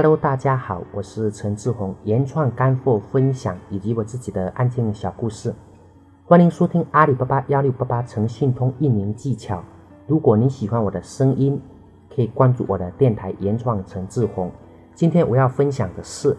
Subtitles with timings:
[0.00, 5.52] Hello，大家好，我是陈志宏，原创干货分享以及我自己的案件小故事，
[6.24, 9.60] 欢迎收听阿里巴巴幺六八八诚信通运营技巧。
[10.06, 11.60] 如果你喜欢我的声音，
[12.14, 14.52] 可以关注我的电台原创陈志宏。
[14.94, 16.36] 今天我要分享的是，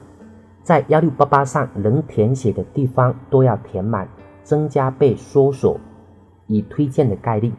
[0.64, 4.08] 在幺六八八上能填写的地方都要填满，
[4.42, 5.78] 增加被搜索
[6.48, 7.52] 与推荐的概率。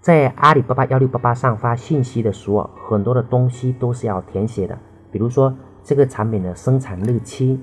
[0.00, 4.78] 在阿里巴巴幺六八八上发信息的时候，很多的东西都是要填写的，
[5.14, 7.60] 比如说这个产品的生产日期，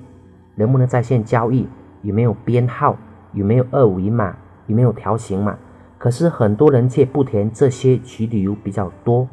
[0.55, 1.67] 能不能在线交易，
[2.01, 2.95] 有没有编号，
[3.33, 4.33] 有没有二维码，
[4.67, 5.57] 有没有条形码。
[5.97, 9.27] 可是很多人却不填这些，其理由比较多。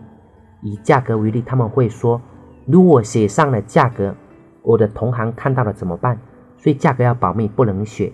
[0.62, 2.20] 以价格为例，他们会说，
[2.66, 4.12] 如果写上了价格，
[4.62, 6.18] 我的同行看到了怎么办？
[6.56, 8.12] 所以价格要保密，不能写。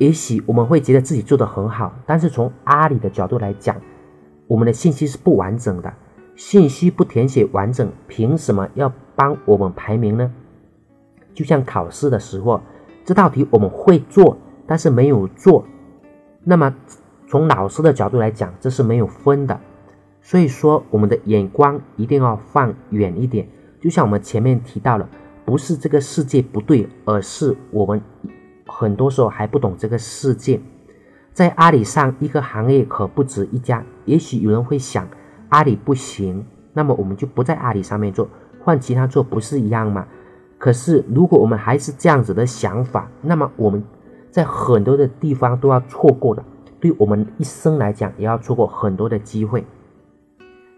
[0.00, 3.76] 也许我们会觉得自己做的很好，但是从阿里的角度来讲，
[4.48, 5.94] 我们的信息是不完整的，
[6.38, 10.32] 信息不填写完整，凭什么要帮我们排名呢？
[11.34, 12.60] 就像考试的时候，
[13.04, 15.64] 这道题我们会做，但是没有做，
[16.44, 16.72] 那么
[17.26, 19.58] 从老师的角度来讲，这是没有分的。
[20.22, 23.48] 所以说，我们的眼光一定要放远一点。
[23.80, 25.08] 就像我们前面提到了，
[25.44, 28.00] 不是这个世界不对，而是我们
[28.64, 30.60] 很多时候还不懂这个世界。
[31.32, 33.84] 在阿里上，一个行业可不止一家。
[34.04, 35.08] 也许有人会想，
[35.48, 38.28] 阿里不行，那么我们就不在阿里上面做，
[38.60, 40.06] 换其他做，不是一样吗？
[40.58, 43.82] 可是，如果我们还是这样子的想法，那么我们
[44.30, 46.44] 在很多的地方都要错过的，
[46.80, 49.64] 对我们一生来讲，也要错过很多的机会。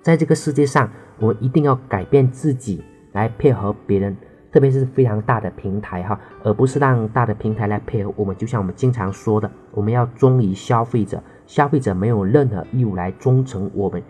[0.03, 4.17] 在这个世界上，我们一定要改变自己，来配合别人。
[4.53, 8.37] 特别是非常大的平台哈，而不是让大的平台来配合我们。
[8.37, 14.03] 就像我们经常说的，我们要忠于消费者，消费者没有任何义务来忠诚我们。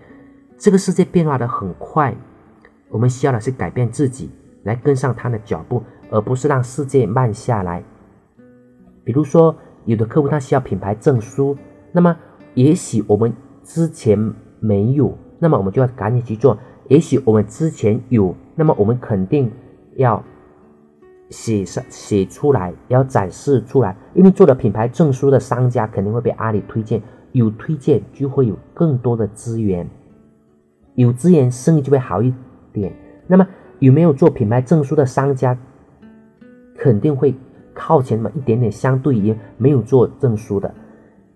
[0.60, 2.14] 这个世界变化的很快，
[2.90, 4.28] 我们需要的是改变自己，
[4.62, 7.82] 来跟上他的脚步，而不是让世界慢下来。
[9.02, 11.56] 比如说，有的客户他需要品牌证书，
[11.92, 12.14] 那么
[12.52, 13.32] 也许我们
[13.64, 16.58] 之前没有，那么我们就要赶紧去做。
[16.88, 19.50] 也许我们之前有，那么我们肯定。
[19.96, 20.22] 要
[21.30, 29.86] 写上写出来，要展示出来，因为做了品牌证书的商家肯定会被阿里推荐，有推荐就会有更多的资源，
[30.94, 32.32] 有资源生意就会好一
[32.72, 32.92] 点。
[33.26, 33.46] 那么
[33.78, 35.56] 有没有做品牌证书的商家，
[36.76, 37.34] 肯定会
[37.72, 40.74] 靠前那么一点点，相对于没有做证书的。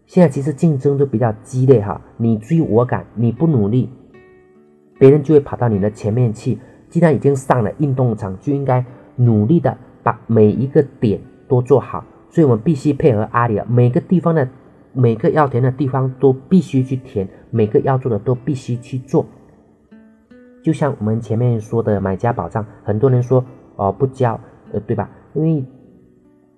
[0.07, 3.89] 现在其实竞争都比较激烈哈，你追我赶，你不努力，
[4.99, 6.59] 别人就会跑到你的前面去。
[6.91, 8.85] 既然已经上了运动场，就应该
[9.17, 12.05] 努力的把每一个点都做好。
[12.29, 14.49] 所以，我们必须配合阿里，每个地方的
[14.93, 19.25] 每个要填的地方都必须去填，每个要做的都必须去做。
[20.65, 23.45] 就像我们前面说的买家保障，很多人说
[23.77, 24.41] 哦不交，
[24.73, 25.09] 呃对吧？
[25.35, 25.65] 因为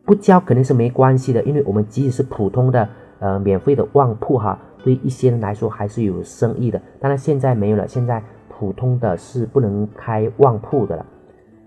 [0.04, 6.80] 不交肯定是没关系的，因为我们即使是普通的呃免费的旺铺哈，对一些人来说还是有生意的。
[7.00, 8.22] 当然现在没有了，现在。
[8.58, 11.06] 普通的是不能开旺铺的了，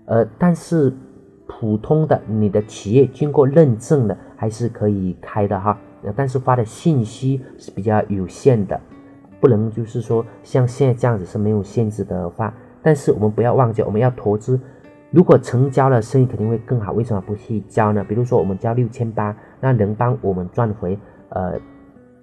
[0.06, 0.92] 呃，但是
[1.46, 5.78] 普通的你的企业经过认证的还是可以开的哈，
[6.16, 8.80] 但是发的信息是比较有限的，
[9.40, 12.54] 不能就是说像现在这样子是没有限制的话。
[12.82, 14.60] 但是我们不要忘记，我们要投资，
[15.10, 16.92] 如果成交了，生意肯定会更好。
[16.92, 18.04] 为什么不去交呢？
[18.04, 20.98] 比如说我们交六千八，那能帮我们赚回
[21.30, 21.58] 呃。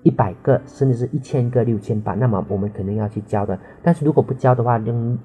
[0.03, 3.59] 一百个甚至是一千个六千八，那么我们肯定要去交的。
[3.83, 5.17] 但是如果不交的话，仍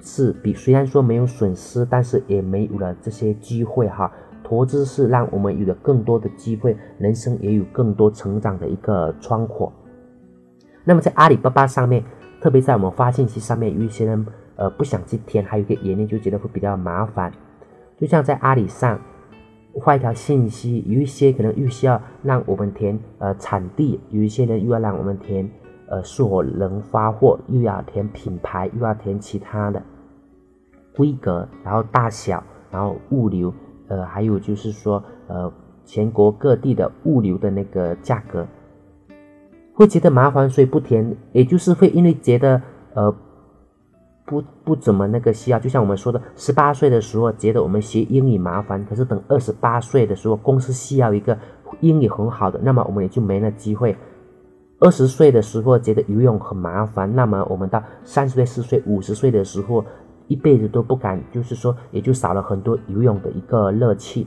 [0.00, 4.10] 是比虽然说没有损失，但是也没有了这些机会哈。
[4.42, 9.70] 投资是让我们有了更多的机会，人生也有更多成长的一个窗口。
[10.84, 12.02] 那么在阿里巴巴上面，
[12.40, 14.26] 特别在我们发信息上面，有一些人
[14.56, 17.32] 呃不想去填，还有一个原因就觉得会比较麻烦。
[17.98, 18.98] 就像在阿里上。
[19.84, 25.48] 发一条信息，有一些可能又需要让我们填呃产地，有一些人又要让我们填
[25.88, 29.80] 呃是否能发货，又要填品牌，又要填其他的
[30.96, 33.54] 规格，然后大小，然后物流，
[33.86, 35.50] 呃还有就是说呃
[35.84, 38.44] 全国各地的物流的那个价格，
[39.80, 42.62] 会觉得麻烦，所以不填，也就是会因为觉得
[42.94, 43.14] 呃。
[44.26, 51.36] 不不怎么那个需要，就像我们说的，十八岁的时候觉得我们学英语麻烦，可是等二十八岁的时候，公司需要一个
[51.80, 53.96] 英语很好的，那么我们也就没那机会。
[54.78, 59.84] 二十岁的时候觉得游泳很麻烦，那么我们到三十岁、四十岁、五十岁的时候，
[60.28, 64.24] 一辈子都不敢，就是说也就少了很多游泳的一个乐趣。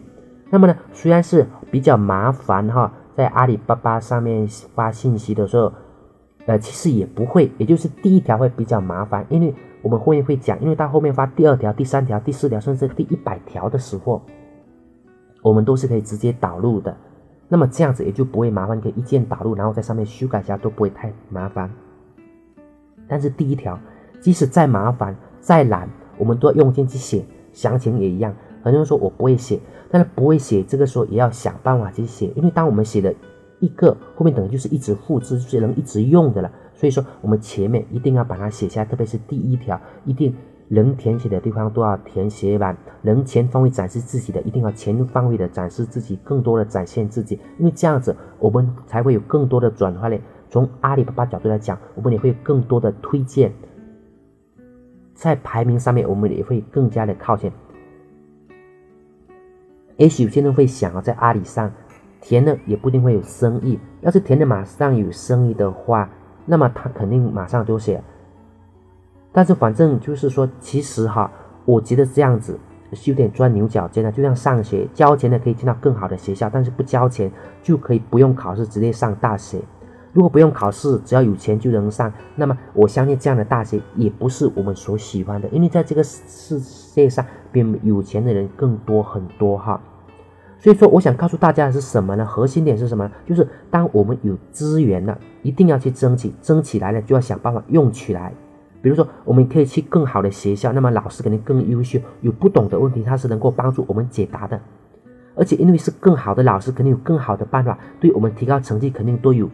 [0.50, 5.72] 那么呢，虽然是比较麻烦哈，在阿里巴巴上面发信息的时候，
[6.46, 9.54] 呃，其实也不会，也就是第一条会比较麻烦，因为。
[9.84, 14.22] 我们后面会讲，因为到后面发第二条、第三条、第四条，甚至第一百条的时候，
[15.42, 16.96] 我们都是可以直接导入的。
[17.50, 21.70] 那么这样子也就不会麻烦，可以一键导入，然后在上面修改一下都不会太麻烦。
[23.10, 23.78] 但是第一条，
[24.22, 28.34] 即使再麻烦、再难，我们都要用心去写，详情也一样。
[28.64, 29.60] 很多人说我不会写，
[29.92, 33.14] 但是不会写，这个时候也要想办法去写，因为当我们写的
[33.60, 36.52] 一个后面等于就是一直复制，就是能一直用的了。
[36.74, 40.36] 所以说我们前面一定要把它写下，特别是第一条，一定
[40.70, 50.20] 能填写的地方都要填写完，能全方位展示自己的，一定要全方位的展示自己，更多的展现自己，因为这样子我们才会有更多的转化率。
[50.50, 53.52] 从阿里巴巴角度来讲，我们也会更多的推荐，
[55.14, 57.52] 在排名上面我们也会更加的靠前。
[59.98, 61.72] 也许有些人会想啊，在阿里上
[62.20, 63.80] 填了也不一定会有生意。
[64.02, 66.10] 要是填的马上有生意的话，
[66.46, 68.02] 那么他肯定马上就写。
[69.32, 71.32] 但是反正就是说，其实哈，
[71.66, 72.60] 我觉得这样子
[72.94, 74.12] 是有点钻牛角尖的。
[74.12, 77.32] 就像上学交钱的可以进到更好的学校，但是不交钱
[77.62, 79.60] 就可以不用考试直接上大学。
[80.14, 85.50] 如果不用考试，只要有钱就能上，那么我相信这样的大学也不是我们所喜欢的。
[85.50, 89.82] 因为在这个世界上，比有钱的人更多很多哈。
[90.60, 92.24] 所以说，我想告诉大家的是什么呢？
[92.24, 93.12] 核心点是什么？
[93.26, 98.32] 就是当我们有资源了，一定要去争取，争起来了就要想办法用起来。
[98.82, 104.60] 比如说，我们可以去更好的学校，那么老师肯定更优秀，有不懂的问题他是能够帮助我们解答的。
[105.36, 109.50] 而且因为是更好的老师，肯定有更好的办法，对我们提高成绩肯定都有。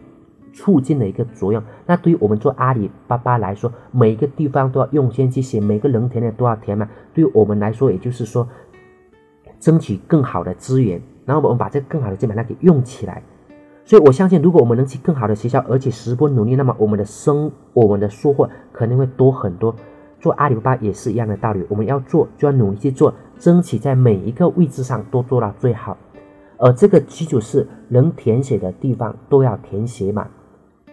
[0.52, 1.62] 促进的一个作用。
[1.86, 6.88] 那对于我们做阿里巴巴来说，每一个地方都要用心去写，每个能填的都要填满。
[7.14, 8.48] 对于我们来说，也就是说，
[9.58, 13.22] 争取更好的资源，然后我们把这个更好的资源它给用起来。
[13.84, 19.74] 所以我相信，如果我们能去更好的学校，而且十分努力，那么我们的生，我们的收获肯定会多很多。
[20.20, 25.96] 做阿里巴巴也是一样的道理，我们要做就要努力去做，争取在每一个位置上都做到最好。
[26.58, 30.30] 而这个基础是能填写的地方都要填写满。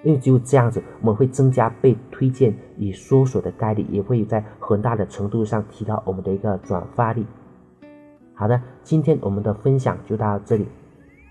[0.07, 7.25] 因为只有这样子，我们会增加被推荐与搜索的概率，也会在很大的程度上提高我们的一个转发率。
[8.33, 10.65] 好的，今天我们的分享就到这里，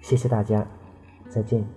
[0.03, 0.67] 谢谢大家，
[1.31, 1.76] 再见。